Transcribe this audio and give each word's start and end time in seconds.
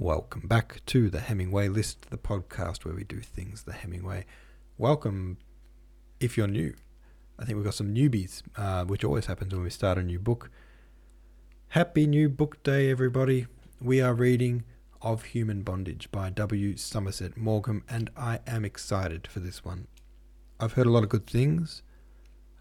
Welcome 0.00 0.48
back 0.48 0.80
to 0.86 1.10
the 1.10 1.20
Hemingway 1.20 1.68
List, 1.68 2.06
the 2.08 2.16
podcast 2.16 2.86
where 2.86 2.94
we 2.94 3.04
do 3.04 3.20
things 3.20 3.64
the 3.64 3.74
Hemingway. 3.74 4.24
Welcome 4.78 5.36
if 6.18 6.38
you're 6.38 6.46
new. 6.46 6.74
I 7.38 7.44
think 7.44 7.56
we've 7.56 7.66
got 7.66 7.74
some 7.74 7.94
newbies, 7.94 8.40
uh, 8.56 8.86
which 8.86 9.04
always 9.04 9.26
happens 9.26 9.52
when 9.52 9.62
we 9.62 9.68
start 9.68 9.98
a 9.98 10.02
new 10.02 10.18
book. 10.18 10.50
Happy 11.68 12.06
New 12.06 12.30
Book 12.30 12.62
Day, 12.62 12.90
everybody. 12.90 13.46
We 13.78 14.00
are 14.00 14.14
reading 14.14 14.64
Of 15.02 15.24
Human 15.24 15.60
Bondage 15.64 16.10
by 16.10 16.30
W. 16.30 16.78
Somerset 16.78 17.36
Maugham, 17.36 17.84
and 17.86 18.08
I 18.16 18.38
am 18.46 18.64
excited 18.64 19.26
for 19.26 19.40
this 19.40 19.66
one. 19.66 19.86
I've 20.58 20.72
heard 20.72 20.86
a 20.86 20.90
lot 20.90 21.02
of 21.02 21.10
good 21.10 21.26
things. 21.26 21.82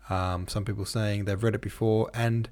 Um, 0.10 0.50
some 0.50 0.66
people 0.66 0.84
saying 0.84 1.24
they've 1.24 1.42
read 1.42 1.56
it 1.56 1.62
before 1.62 2.12
and 2.14 2.50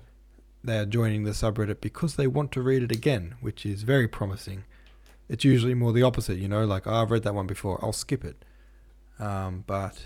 they 0.63 0.79
are 0.79 0.85
joining 0.85 1.25
the 1.25 1.31
subreddit 1.31 1.81
because 1.81 2.15
they 2.15 2.25
want 2.25 2.53
to 2.53 2.61
read 2.61 2.83
it 2.83 2.91
again, 2.93 3.35
which 3.41 3.65
is 3.65 3.83
very 3.83 4.07
promising 4.07 4.63
it's 5.29 5.43
usually 5.43 5.73
more 5.73 5.91
the 5.91 6.03
opposite, 6.03 6.37
you 6.37 6.47
know, 6.47 6.65
like, 6.65 6.87
oh, 6.87 6.93
I've 6.93 7.11
read 7.11 7.23
that 7.23 7.35
one 7.35 7.47
before, 7.47 7.79
I'll 7.83 7.93
skip 7.93 8.23
it. 8.23 8.43
Um, 9.19 9.63
but 9.67 10.05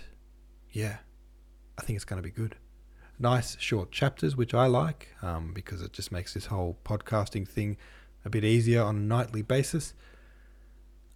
yeah, 0.70 0.98
I 1.78 1.82
think 1.82 1.96
it's 1.96 2.04
going 2.04 2.20
to 2.20 2.26
be 2.26 2.32
good. 2.32 2.56
Nice 3.18 3.56
short 3.60 3.92
chapters, 3.92 4.36
which 4.36 4.54
I 4.54 4.66
like 4.66 5.08
um, 5.22 5.52
because 5.54 5.82
it 5.82 5.92
just 5.92 6.10
makes 6.10 6.34
this 6.34 6.46
whole 6.46 6.78
podcasting 6.84 7.46
thing 7.46 7.76
a 8.24 8.30
bit 8.30 8.44
easier 8.44 8.82
on 8.82 8.96
a 8.96 9.00
nightly 9.00 9.42
basis. 9.42 9.94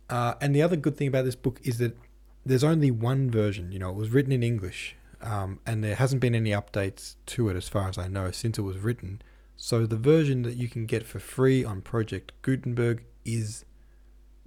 Uh, 0.09 0.34
and 0.41 0.55
the 0.55 0.62
other 0.62 0.77
good 0.77 0.97
thing 0.97 1.09
about 1.09 1.25
this 1.25 1.34
book 1.34 1.61
is 1.64 1.78
that 1.78 1.97
there's 2.45 2.62
only 2.62 2.91
one 2.91 3.30
version. 3.30 3.73
You 3.73 3.80
know, 3.80 3.91
it 3.91 3.97
was 3.97 4.11
written 4.11 4.30
in 4.30 4.42
English, 4.42 4.95
um, 5.20 5.59
and 5.66 5.83
there 5.83 5.97
hasn't 5.97 6.20
been 6.20 6.34
any 6.34 6.50
updates 6.50 7.16
to 7.27 7.48
it 7.48 7.56
as 7.56 7.69
far 7.69 7.88
as 7.88 7.98
I 7.98 8.06
know 8.06 8.30
since 8.30 8.56
it 8.59 8.62
was 8.62 8.78
written. 8.78 9.20
So 9.56 9.86
the 9.86 9.97
version 9.97 10.42
that 10.42 10.56
you 10.56 10.69
can 10.69 10.86
get 10.86 11.05
for 11.05 11.19
free 11.19 11.64
on 11.64 11.80
Project 11.80 12.33
Gutenberg 12.42 13.05
is 13.25 13.64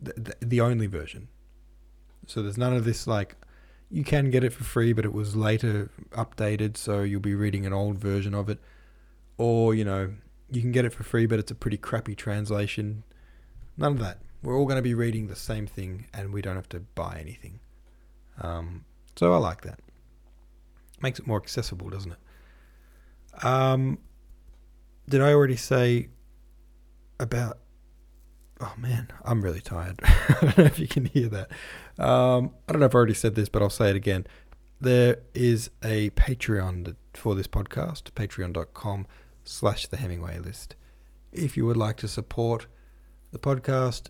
the, 0.01 0.35
the 0.41 0.61
only 0.61 0.87
version. 0.87 1.27
So 2.27 2.41
there's 2.41 2.57
none 2.57 2.73
of 2.73 2.85
this 2.85 3.07
like 3.07 3.35
you 3.89 4.03
can 4.03 4.29
get 4.29 4.43
it 4.43 4.53
for 4.53 4.63
free, 4.63 4.93
but 4.93 5.05
it 5.05 5.13
was 5.13 5.35
later 5.35 5.89
updated, 6.11 6.77
so 6.77 7.01
you'll 7.01 7.19
be 7.19 7.33
reading 7.33 7.65
an 7.65 7.73
old 7.73 7.97
version 7.97 8.33
of 8.33 8.49
it, 8.49 8.59
or 9.37 9.73
you 9.73 9.83
know 9.83 10.13
you 10.51 10.61
can 10.61 10.71
get 10.71 10.85
it 10.85 10.93
for 10.93 11.03
free, 11.03 11.25
but 11.25 11.39
it's 11.39 11.51
a 11.51 11.55
pretty 11.55 11.77
crappy 11.77 12.15
translation. 12.15 13.03
None 13.77 13.93
of 13.93 13.99
that. 13.99 14.19
We're 14.41 14.57
all 14.57 14.65
going 14.65 14.77
to 14.77 14.81
be 14.81 14.93
reading 14.93 15.27
the 15.27 15.35
same 15.35 15.67
thing, 15.67 16.07
and 16.13 16.33
we 16.33 16.41
don't 16.41 16.55
have 16.55 16.69
to 16.69 16.79
buy 16.79 17.17
anything. 17.19 17.59
Um, 18.41 18.85
so 19.15 19.33
I 19.33 19.37
like 19.37 19.61
that. 19.61 19.79
Makes 21.01 21.19
it 21.19 21.27
more 21.27 21.37
accessible, 21.37 21.89
doesn't 21.89 22.13
it? 22.13 23.45
Um, 23.45 23.99
did 25.07 25.21
I 25.21 25.33
already 25.33 25.55
say 25.55 26.09
about 27.19 27.57
Oh 28.61 28.73
man, 28.77 29.09
I'm 29.23 29.41
really 29.41 29.61
tired. 29.61 29.99
I 30.03 30.37
don't 30.41 30.57
know 30.57 30.63
if 30.65 30.79
you 30.79 30.87
can 30.87 31.05
hear 31.05 31.29
that. 31.29 31.51
Um, 31.97 32.51
I 32.67 32.73
don't 32.73 32.81
know 32.81 32.87
if 32.87 32.95
I 32.95 32.97
already 32.97 33.13
said 33.13 33.35
this, 33.35 33.47
but 33.47 33.61
I'll 33.61 33.69
say 33.69 33.89
it 33.89 33.95
again. 33.95 34.27
There 34.81 35.19
is 35.33 35.69
a 35.83 36.09
Patreon 36.11 36.95
for 37.13 37.35
this 37.35 37.47
podcast, 37.47 38.11
patreon.com 38.11 39.07
slash 39.43 39.87
the 39.87 39.97
Hemingway 39.97 40.39
list. 40.39 40.75
If 41.31 41.55
you 41.55 41.65
would 41.65 41.77
like 41.77 41.97
to 41.97 42.07
support 42.07 42.67
the 43.31 43.39
podcast, 43.39 44.07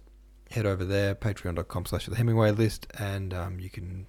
head 0.52 0.66
over 0.66 0.86
there, 0.86 1.16
patreon.com 1.16 1.86
slash 1.86 2.06
the 2.08 2.16
Hemingway 2.16 2.52
list, 2.52 2.88
and 2.98 3.34
um, 3.34 3.60
you 3.60 3.70
can, 3.70 4.08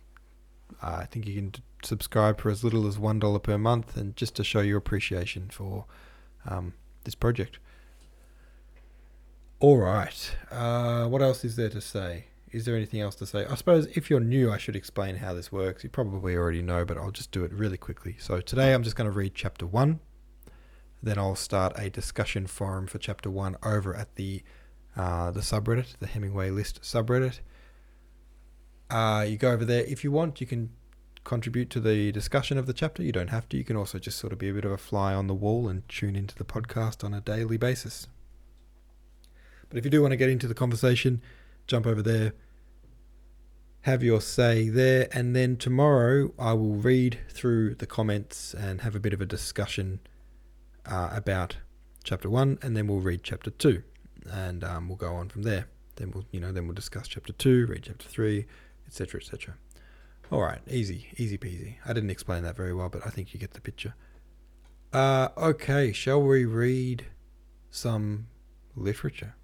uh, 0.82 0.98
I 1.00 1.04
think 1.06 1.26
you 1.26 1.34
can 1.34 1.54
subscribe 1.82 2.40
for 2.40 2.50
as 2.50 2.64
little 2.64 2.86
as 2.86 2.96
$1 2.98 3.42
per 3.42 3.58
month, 3.58 3.96
and 3.96 4.16
just 4.16 4.36
to 4.36 4.44
show 4.44 4.60
your 4.60 4.78
appreciation 4.78 5.48
for 5.50 5.86
um, 6.46 6.74
this 7.04 7.14
project. 7.14 7.58
All 9.60 9.76
right. 9.76 10.36
Uh, 10.50 11.06
what 11.06 11.20
else 11.20 11.44
is 11.44 11.56
there 11.56 11.68
to 11.68 11.82
say? 11.82 12.28
Is 12.50 12.64
there 12.64 12.74
anything 12.74 13.02
else 13.02 13.14
to 13.16 13.26
say? 13.26 13.44
I 13.44 13.54
suppose 13.56 13.86
if 13.94 14.08
you're 14.08 14.18
new, 14.18 14.50
I 14.50 14.56
should 14.56 14.74
explain 14.74 15.16
how 15.16 15.34
this 15.34 15.52
works. 15.52 15.84
You 15.84 15.90
probably 15.90 16.34
already 16.34 16.62
know, 16.62 16.86
but 16.86 16.96
I'll 16.96 17.10
just 17.10 17.30
do 17.30 17.44
it 17.44 17.52
really 17.52 17.76
quickly. 17.76 18.16
So 18.18 18.40
today 18.40 18.72
I'm 18.72 18.82
just 18.82 18.96
going 18.96 19.10
to 19.10 19.14
read 19.14 19.34
chapter 19.34 19.66
one. 19.66 20.00
Then 21.02 21.18
I'll 21.18 21.36
start 21.36 21.78
a 21.78 21.90
discussion 21.90 22.46
forum 22.46 22.86
for 22.86 22.96
chapter 22.96 23.30
one 23.30 23.56
over 23.62 23.94
at 23.94 24.16
the 24.16 24.42
uh, 24.96 25.30
the 25.30 25.40
subreddit, 25.40 25.98
the 25.98 26.06
Hemingway 26.06 26.48
List 26.48 26.80
subreddit. 26.80 27.40
Uh, 28.88 29.26
you 29.28 29.36
go 29.36 29.52
over 29.52 29.66
there 29.66 29.84
if 29.84 30.02
you 30.02 30.10
want. 30.10 30.40
You 30.40 30.46
can 30.46 30.70
contribute 31.22 31.68
to 31.68 31.80
the 31.80 32.10
discussion 32.12 32.56
of 32.56 32.64
the 32.64 32.72
chapter. 32.72 33.02
You 33.02 33.12
don't 33.12 33.28
have 33.28 33.46
to. 33.50 33.58
You 33.58 33.64
can 33.64 33.76
also 33.76 33.98
just 33.98 34.18
sort 34.18 34.32
of 34.32 34.38
be 34.38 34.48
a 34.48 34.54
bit 34.54 34.64
of 34.64 34.72
a 34.72 34.78
fly 34.78 35.12
on 35.12 35.26
the 35.26 35.34
wall 35.34 35.68
and 35.68 35.86
tune 35.86 36.16
into 36.16 36.34
the 36.34 36.44
podcast 36.44 37.04
on 37.04 37.12
a 37.12 37.20
daily 37.20 37.58
basis. 37.58 38.06
But 39.70 39.78
if 39.78 39.84
you 39.84 39.90
do 39.90 40.02
want 40.02 40.12
to 40.12 40.16
get 40.16 40.28
into 40.28 40.46
the 40.46 40.54
conversation, 40.54 41.22
jump 41.66 41.86
over 41.86 42.02
there, 42.02 42.34
have 43.82 44.02
your 44.02 44.20
say 44.20 44.68
there, 44.68 45.08
and 45.12 45.34
then 45.34 45.56
tomorrow 45.56 46.34
I 46.38 46.52
will 46.52 46.74
read 46.74 47.18
through 47.30 47.76
the 47.76 47.86
comments 47.86 48.52
and 48.52 48.82
have 48.82 48.94
a 48.94 49.00
bit 49.00 49.14
of 49.14 49.22
a 49.22 49.26
discussion 49.26 50.00
uh, 50.84 51.08
about 51.12 51.56
chapter 52.04 52.28
one, 52.28 52.58
and 52.60 52.76
then 52.76 52.88
we'll 52.88 53.00
read 53.00 53.22
chapter 53.22 53.50
two, 53.50 53.82
and 54.30 54.62
um, 54.64 54.88
we'll 54.88 54.98
go 54.98 55.14
on 55.14 55.30
from 55.30 55.44
there. 55.44 55.68
Then 55.96 56.10
we'll, 56.10 56.26
you 56.30 56.40
know, 56.40 56.52
then 56.52 56.66
we'll 56.66 56.74
discuss 56.74 57.08
chapter 57.08 57.32
two, 57.32 57.66
read 57.66 57.84
chapter 57.84 58.06
three, 58.06 58.46
etc., 58.86 59.20
etc. 59.20 59.54
All 60.30 60.42
right, 60.42 60.60
easy, 60.68 61.08
easy 61.16 61.38
peasy. 61.38 61.76
I 61.86 61.92
didn't 61.92 62.10
explain 62.10 62.42
that 62.42 62.56
very 62.56 62.74
well, 62.74 62.88
but 62.88 63.06
I 63.06 63.10
think 63.10 63.32
you 63.32 63.40
get 63.40 63.52
the 63.52 63.60
picture. 63.60 63.94
Uh, 64.92 65.28
okay, 65.36 65.92
shall 65.92 66.22
we 66.22 66.44
read 66.44 67.06
some 67.70 68.26
literature? 68.76 69.34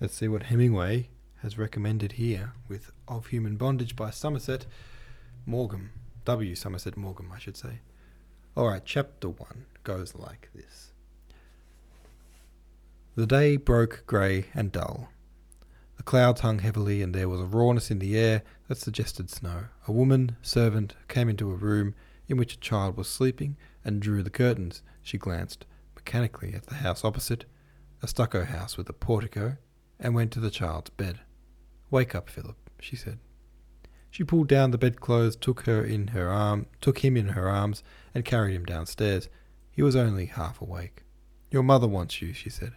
Let's 0.00 0.14
see 0.14 0.28
what 0.28 0.44
Hemingway 0.44 1.08
has 1.42 1.58
recommended 1.58 2.12
here 2.12 2.52
with 2.68 2.92
Of 3.08 3.26
Human 3.26 3.56
Bondage 3.56 3.96
by 3.96 4.10
Somerset 4.10 4.64
Maugham. 5.44 5.90
W. 6.24 6.54
Somerset 6.54 6.96
Maugham, 6.96 7.32
I 7.34 7.40
should 7.40 7.56
say. 7.56 7.80
Alright, 8.56 8.84
chapter 8.84 9.28
1 9.28 9.66
goes 9.82 10.14
like 10.14 10.50
this 10.54 10.92
The 13.16 13.26
day 13.26 13.56
broke 13.56 14.04
grey 14.06 14.44
and 14.54 14.70
dull. 14.70 15.08
The 15.96 16.04
clouds 16.04 16.42
hung 16.42 16.60
heavily, 16.60 17.02
and 17.02 17.12
there 17.12 17.28
was 17.28 17.40
a 17.40 17.46
rawness 17.46 17.90
in 17.90 17.98
the 17.98 18.16
air 18.16 18.42
that 18.68 18.78
suggested 18.78 19.28
snow. 19.30 19.64
A 19.88 19.92
woman 19.92 20.36
servant 20.42 20.94
came 21.08 21.28
into 21.28 21.50
a 21.50 21.56
room 21.56 21.96
in 22.28 22.36
which 22.36 22.54
a 22.54 22.60
child 22.60 22.96
was 22.96 23.08
sleeping 23.08 23.56
and 23.84 24.00
drew 24.00 24.22
the 24.22 24.30
curtains. 24.30 24.80
She 25.02 25.18
glanced 25.18 25.66
mechanically 25.96 26.54
at 26.54 26.66
the 26.66 26.76
house 26.76 27.04
opposite, 27.04 27.46
a 28.00 28.06
stucco 28.06 28.44
house 28.44 28.76
with 28.76 28.88
a 28.88 28.92
portico 28.92 29.56
and 30.00 30.14
went 30.14 30.32
to 30.32 30.40
the 30.40 30.50
child's 30.50 30.90
bed. 30.90 31.20
Wake 31.90 32.14
up, 32.14 32.28
Philip, 32.28 32.56
she 32.80 32.96
said. 32.96 33.18
She 34.10 34.24
pulled 34.24 34.48
down 34.48 34.70
the 34.70 34.78
bedclothes, 34.78 35.36
took 35.36 35.62
her 35.62 35.84
in 35.84 36.08
her 36.08 36.28
arm, 36.28 36.66
took 36.80 36.98
him 36.98 37.16
in 37.16 37.28
her 37.28 37.48
arms, 37.48 37.82
and 38.14 38.24
carried 38.24 38.54
him 38.54 38.64
downstairs. 38.64 39.28
He 39.70 39.82
was 39.82 39.96
only 39.96 40.26
half 40.26 40.60
awake. 40.60 41.04
Your 41.50 41.62
mother 41.62 41.86
wants 41.86 42.20
you, 42.20 42.32
she 42.32 42.50
said. 42.50 42.72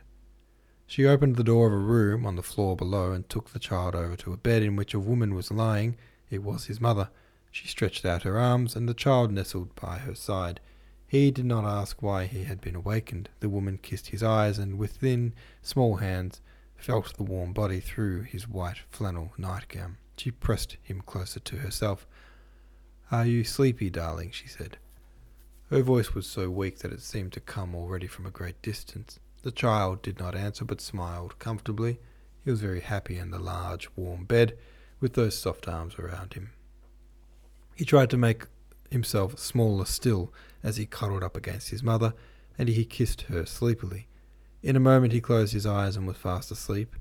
She 0.85 1.05
opened 1.05 1.37
the 1.37 1.43
door 1.43 1.67
of 1.67 1.73
a 1.73 1.77
room 1.77 2.25
on 2.25 2.35
the 2.35 2.43
floor 2.43 2.75
below 2.75 3.11
and 3.11 3.27
took 3.27 3.51
the 3.51 3.59
child 3.59 3.95
over 3.95 4.15
to 4.17 4.33
a 4.33 4.37
bed 4.37 4.61
in 4.61 4.75
which 4.75 4.93
a 4.93 4.99
woman 4.99 5.33
was 5.33 5.51
lying. 5.51 5.97
It 6.29 6.43
was 6.43 6.65
his 6.65 6.81
mother. 6.81 7.09
She 7.49 7.67
stretched 7.67 8.05
out 8.05 8.23
her 8.23 8.37
arms, 8.37 8.75
and 8.75 8.87
the 8.87 8.93
child 8.93 9.31
nestled 9.31 9.73
by 9.75 9.99
her 9.99 10.15
side. 10.15 10.59
He 11.07 11.31
did 11.31 11.45
not 11.45 11.65
ask 11.65 12.01
why 12.01 12.25
he 12.25 12.43
had 12.43 12.61
been 12.61 12.75
awakened. 12.75 13.29
The 13.39 13.49
woman 13.49 13.77
kissed 13.77 14.07
his 14.07 14.23
eyes, 14.23 14.57
and 14.57 14.77
with 14.77 14.97
thin, 14.97 15.33
small 15.61 15.97
hands 15.97 16.41
felt 16.81 17.15
the 17.15 17.23
warm 17.23 17.53
body 17.53 17.79
through 17.79 18.23
his 18.23 18.47
white 18.47 18.79
flannel 18.89 19.33
nightgown. 19.37 19.97
She 20.17 20.31
pressed 20.31 20.77
him 20.81 21.01
closer 21.01 21.39
to 21.39 21.57
herself. 21.57 22.07
Are 23.11 23.25
you 23.25 23.43
sleepy, 23.43 23.89
darling? 23.89 24.31
she 24.31 24.47
said. 24.47 24.77
Her 25.69 25.83
voice 25.83 26.13
was 26.13 26.25
so 26.25 26.49
weak 26.49 26.79
that 26.79 26.91
it 26.91 27.01
seemed 27.01 27.33
to 27.33 27.39
come 27.39 27.75
already 27.75 28.07
from 28.07 28.25
a 28.25 28.31
great 28.31 28.61
distance. 28.61 29.19
The 29.43 29.51
child 29.51 30.01
did 30.01 30.19
not 30.19 30.35
answer, 30.35 30.65
but 30.65 30.81
smiled 30.81 31.39
comfortably. 31.39 31.99
He 32.43 32.51
was 32.51 32.61
very 32.61 32.81
happy 32.81 33.17
in 33.17 33.31
the 33.31 33.39
large, 33.39 33.87
warm 33.95 34.25
bed, 34.25 34.57
with 34.99 35.13
those 35.13 35.37
soft 35.37 35.67
arms 35.67 35.95
around 35.95 36.33
him. 36.33 36.51
He 37.75 37.85
tried 37.85 38.09
to 38.09 38.17
make 38.17 38.47
himself 38.89 39.39
smaller 39.39 39.85
still 39.85 40.33
as 40.63 40.77
he 40.77 40.85
cuddled 40.85 41.23
up 41.23 41.37
against 41.37 41.69
his 41.69 41.83
mother, 41.83 42.13
and 42.57 42.69
he 42.69 42.85
kissed 42.85 43.23
her 43.23 43.45
sleepily. 43.45 44.07
In 44.63 44.75
a 44.75 44.79
moment 44.79 45.11
he 45.11 45.21
closed 45.21 45.53
his 45.53 45.65
eyes 45.65 45.95
and 45.95 46.05
was 46.05 46.17
fast 46.17 46.51
asleep. 46.51 46.95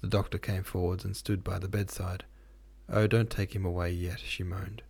The 0.00 0.08
doctor 0.08 0.38
came 0.38 0.62
forwards 0.62 1.04
and 1.04 1.16
stood 1.16 1.42
by 1.42 1.58
the 1.58 1.68
bedside. 1.68 2.24
Oh, 2.88 3.06
don't 3.06 3.30
take 3.30 3.54
him 3.54 3.64
away 3.64 3.90
yet, 3.90 4.20
she 4.20 4.42
moaned. 4.42 4.82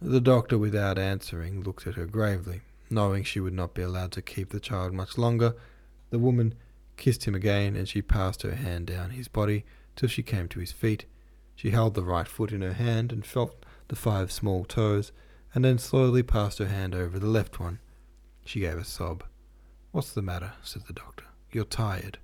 The 0.00 0.20
doctor, 0.20 0.56
without 0.56 0.96
answering, 0.96 1.62
looked 1.62 1.86
at 1.86 1.96
her 1.96 2.06
gravely. 2.06 2.62
Knowing 2.88 3.24
she 3.24 3.40
would 3.40 3.52
not 3.52 3.74
be 3.74 3.82
allowed 3.82 4.12
to 4.12 4.22
keep 4.22 4.50
the 4.50 4.60
child 4.60 4.92
much 4.92 5.18
longer, 5.18 5.54
the 6.10 6.18
woman 6.20 6.54
kissed 6.96 7.24
him 7.24 7.34
again, 7.34 7.74
and 7.74 7.88
she 7.88 8.00
passed 8.00 8.42
her 8.42 8.54
hand 8.54 8.86
down 8.86 9.10
his 9.10 9.28
body 9.28 9.64
till 9.96 10.08
she 10.08 10.22
came 10.22 10.48
to 10.48 10.60
his 10.60 10.72
feet. 10.72 11.04
She 11.56 11.70
held 11.70 11.94
the 11.94 12.04
right 12.04 12.28
foot 12.28 12.52
in 12.52 12.62
her 12.62 12.74
hand 12.74 13.12
and 13.12 13.26
felt 13.26 13.66
the 13.88 13.96
five 13.96 14.30
small 14.30 14.64
toes, 14.64 15.10
and 15.52 15.64
then 15.64 15.78
slowly 15.78 16.22
passed 16.22 16.58
her 16.58 16.68
hand 16.68 16.94
over 16.94 17.18
the 17.18 17.26
left 17.26 17.58
one. 17.58 17.80
She 18.44 18.60
gave 18.60 18.78
a 18.78 18.84
sob. 18.84 19.24
What's 19.92 20.12
the 20.12 20.22
matter? 20.22 20.52
said 20.62 20.86
the 20.86 20.92
doctor. 20.92 21.24
You're 21.50 21.64
tired. 21.64 22.18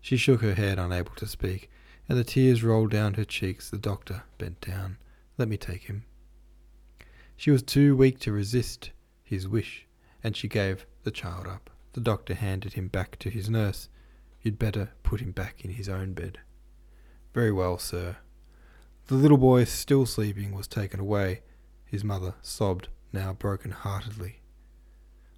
She 0.00 0.16
shook 0.16 0.42
her 0.42 0.54
head, 0.54 0.78
unable 0.78 1.14
to 1.16 1.26
speak, 1.26 1.70
and 2.08 2.18
the 2.18 2.24
tears 2.24 2.62
rolled 2.62 2.90
down 2.90 3.14
her 3.14 3.24
cheeks. 3.24 3.70
The 3.70 3.78
doctor 3.78 4.24
bent 4.36 4.60
down. 4.60 4.98
Let 5.38 5.48
me 5.48 5.56
take 5.56 5.84
him. 5.84 6.04
She 7.36 7.50
was 7.50 7.62
too 7.62 7.96
weak 7.96 8.18
to 8.20 8.32
resist 8.32 8.90
his 9.22 9.48
wish, 9.48 9.86
and 10.22 10.36
she 10.36 10.48
gave 10.48 10.86
the 11.04 11.10
child 11.10 11.46
up. 11.46 11.70
The 11.92 12.00
doctor 12.00 12.34
handed 12.34 12.74
him 12.74 12.88
back 12.88 13.18
to 13.20 13.30
his 13.30 13.48
nurse. 13.48 13.88
You'd 14.42 14.58
better 14.58 14.90
put 15.02 15.20
him 15.20 15.32
back 15.32 15.64
in 15.64 15.70
his 15.70 15.88
own 15.88 16.12
bed. 16.12 16.38
Very 17.32 17.52
well, 17.52 17.78
sir. 17.78 18.16
The 19.06 19.14
little 19.14 19.38
boy, 19.38 19.64
still 19.64 20.06
sleeping, 20.06 20.52
was 20.54 20.66
taken 20.66 21.00
away. 21.00 21.42
His 21.86 22.04
mother 22.04 22.34
sobbed, 22.42 22.88
now 23.12 23.32
broken 23.32 23.70
heartedly. 23.70 24.40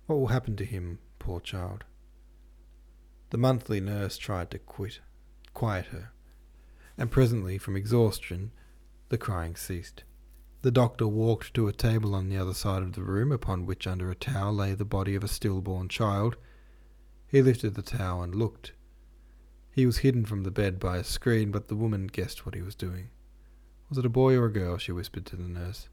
What 0.06 0.17
will 0.17 0.29
happen 0.29 0.56
to 0.56 0.64
him, 0.64 1.00
poor 1.19 1.41
child? 1.41 1.85
The 3.31 3.38
monthly 3.38 3.81
nurse 3.81 4.17
tried 4.17 4.50
to 4.53 4.58
quit, 4.58 5.00
quiet 5.53 5.87
her, 5.87 6.12
and 6.97 7.11
presently, 7.11 7.58
from 7.58 7.76
exhaustion, 7.76 8.53
the 9.08 9.19
crying 9.19 9.56
ceased. 9.56 10.05
The 10.62 10.70
doctor 10.70 11.06
walked 11.06 11.55
to 11.55 11.69
a 11.69 11.73
table 11.73 12.14
on 12.14 12.29
the 12.29 12.37
other 12.37 12.55
side 12.55 12.82
of 12.82 12.93
the 12.93 13.03
room, 13.03 13.32
upon 13.32 13.67
which, 13.67 13.87
under 13.87 14.11
a 14.11 14.14
towel, 14.14 14.53
lay 14.53 14.75
the 14.75 14.85
body 14.85 15.14
of 15.14 15.25
a 15.25 15.29
stillborn 15.29 15.88
child. 15.88 16.37
He 17.26 17.43
lifted 17.43 17.75
the 17.75 17.82
towel 17.82 18.23
and 18.23 18.35
looked. 18.35 18.73
He 19.73 19.87
was 19.87 19.99
hidden 19.99 20.25
from 20.25 20.44
the 20.44 20.50
bed 20.50 20.79
by 20.79 20.97
a 20.97 21.05
screen, 21.05 21.50
but 21.50 21.69
the 21.69 21.76
woman 21.76 22.06
guessed 22.06 22.47
what 22.47 22.55
he 22.55 22.62
was 22.62 22.75
doing. 22.75 23.11
Was 23.88 23.99
it 23.99 24.06
a 24.06 24.09
boy 24.09 24.37
or 24.37 24.47
a 24.47 24.52
girl? 24.52 24.79
she 24.79 24.93
whispered 24.93 25.26
to 25.26 25.37
the 25.37 25.49
nurse. 25.49 25.88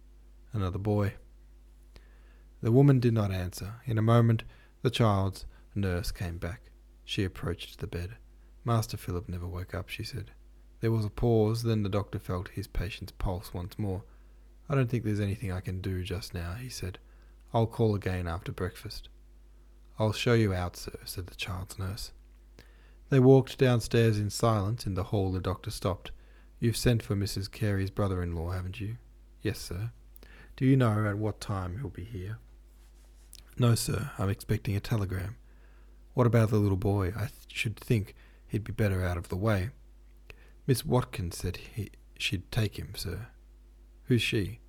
Another 0.54 0.80
boy. 0.80 1.14
The 2.64 2.72
woman 2.72 3.02
did 3.02 3.14
not 3.14 3.30
answer. 3.30 3.82
In 3.86 3.98
a 3.98 4.02
moment, 4.02 4.44
the 4.84 4.90
child's 4.90 5.46
nurse 5.76 6.14
came 6.14 6.38
back. 6.38 6.62
She 7.04 7.26
approached 7.26 7.78
the 7.78 7.88
bed. 7.88 8.16
Master 8.64 8.96
Philip 8.96 9.28
never 9.28 9.46
woke 9.46 9.76
up, 9.76 9.90
she 9.90 10.04
said. 10.04 10.32
There 10.80 10.90
was 10.90 11.04
a 11.04 11.10
pause, 11.10 11.64
then 11.64 11.84
the 11.84 11.90
doctor 11.90 12.20
felt 12.20 12.48
his 12.48 12.68
patient's 12.68 13.12
pulse 13.12 13.54
once 13.54 13.78
more. 13.78 14.06
I 14.70 14.76
don't 14.76 14.90
think 14.90 15.04
there's 15.04 15.20
anything 15.20 15.52
I 15.52 15.60
can 15.60 15.82
do 15.82 16.04
just 16.04 16.34
now, 16.34 16.54
he 16.54 16.70
said. 16.70 17.00
I'll 17.54 17.68
call 17.68 17.96
again 17.96 18.30
after 18.30 18.54
breakfast. 18.54 19.10
I'll 20.00 20.14
show 20.14 20.34
you 20.34 20.54
out, 20.54 20.78
sir, 20.78 20.98
said 21.04 21.28
the 21.28 21.36
child's 21.36 21.78
nurse. 21.78 22.14
They 23.10 23.20
walked 23.20 23.58
downstairs 23.58 24.18
in 24.18 24.30
silence. 24.30 24.86
In 24.86 24.94
the 24.94 25.04
hall, 25.04 25.34
the 25.34 25.42
doctor 25.42 25.70
stopped. 25.70 26.12
You've 26.62 26.78
sent 26.78 27.04
for 27.04 27.18
Mrs. 27.18 27.52
Carey's 27.52 27.92
brother 27.92 28.24
in 28.24 28.34
law, 28.34 28.52
haven't 28.52 28.80
you? 28.80 28.96
Yes, 29.42 29.60
sir. 29.60 29.92
Do 30.56 30.66
you 30.66 30.78
know 30.78 31.06
at 31.06 31.18
what 31.18 31.42
time 31.42 31.80
he'll 31.80 31.90
be 31.90 32.06
here? 32.06 32.38
No, 33.58 33.76
sir. 33.76 34.12
I'm 34.18 34.30
expecting 34.30 34.76
a 34.76 34.80
telegram. 34.80 35.36
What 36.14 36.28
about 36.28 36.50
the 36.50 36.58
little 36.58 36.78
boy? 36.78 37.10
I 37.16 37.28
th- 37.28 37.32
should 37.48 37.78
think 37.80 38.16
he'd 38.48 38.64
be 38.64 38.72
better 38.72 39.04
out 39.04 39.18
of 39.18 39.30
the 39.30 39.36
way. 39.36 39.70
Miss 40.66 40.86
Watkins 40.86 41.38
said 41.38 41.58
he, 41.58 41.90
she'd 42.18 42.52
take 42.52 42.78
him, 42.78 42.94
sir. 42.96 43.28
Who's 44.06 44.22
she? 44.22 44.60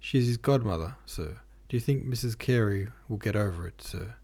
She's 0.00 0.26
his 0.26 0.36
godmother, 0.36 0.96
sir. 1.06 1.40
Do 1.68 1.76
you 1.76 1.80
think 1.80 2.04
Mrs. 2.04 2.38
Carey 2.38 2.88
will 3.08 3.16
get 3.16 3.36
over 3.36 3.66
it, 3.66 3.80
sir? 3.80 4.16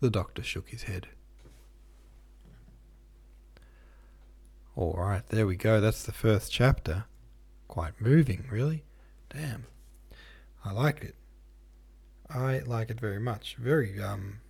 The 0.00 0.10
doctor 0.10 0.42
shook 0.42 0.70
his 0.70 0.84
head. 0.84 1.08
All 4.76 4.94
right, 4.96 5.26
there 5.28 5.46
we 5.46 5.56
go. 5.56 5.80
That's 5.80 6.04
the 6.04 6.12
first 6.12 6.52
chapter. 6.52 7.04
Quite 7.66 8.00
moving, 8.00 8.46
really. 8.50 8.84
Damn. 9.28 9.66
I 10.64 10.72
like 10.72 11.02
it. 11.02 11.14
I 12.30 12.60
like 12.60 12.90
it 12.90 13.00
very 13.00 13.20
much. 13.20 13.56
Very 13.56 14.00
um 14.02 14.40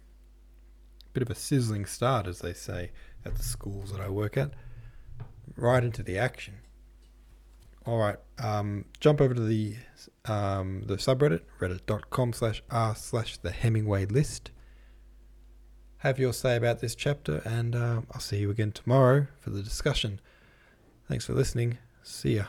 bit 1.13 1.23
of 1.23 1.31
a 1.31 1.35
sizzling 1.35 1.85
start 1.85 2.27
as 2.27 2.41
they 2.41 2.53
say 2.53 2.91
at 3.25 3.35
the 3.35 3.43
schools 3.43 3.93
that 3.93 4.01
I 4.01 4.09
work 4.09 4.37
at. 4.37 4.53
Right 5.57 5.83
into 5.83 6.03
the 6.03 6.19
action. 6.19 6.55
All 7.87 7.99
right, 7.99 8.17
um, 8.39 8.85
jump 9.01 9.21
over 9.21 9.33
to 9.35 9.41
the 9.41 9.77
um, 10.27 10.83
the 10.87 10.97
subreddit 10.97 11.41
reddit.com 11.59 12.35
slash 12.35 12.63
r 12.71 12.95
slash 12.95 13.39
the 13.39 13.51
Hemingway 13.51 14.05
list. 14.07 14.51
Have 15.99 16.19
your 16.19 16.33
say 16.33 16.57
about 16.57 16.81
this 16.81 16.95
chapter, 16.95 17.43
and 17.45 17.75
uh, 17.75 18.03
I'll 18.13 18.21
see 18.21 18.39
you 18.39 18.51
again 18.51 18.73
tomorrow 18.73 19.27
for 19.41 19.51
the 19.51 19.63
discussion. 19.63 20.21
Thanks 21.09 21.25
for 21.25 21.33
listening. 21.33 21.79
See 22.03 22.37
ya. 22.37 22.45